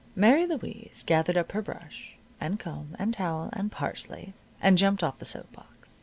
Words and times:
Mary 0.15 0.47
Louise 0.47 1.03
gathered 1.05 1.37
up 1.37 1.51
her 1.51 1.61
brush, 1.61 2.15
and 2.39 2.59
comb, 2.59 2.95
and 2.97 3.13
towel, 3.13 3.51
and 3.53 3.71
parsley, 3.71 4.33
and 4.59 4.75
jumped 4.79 5.03
off 5.03 5.19
the 5.19 5.25
soap 5.25 5.51
box. 5.51 5.99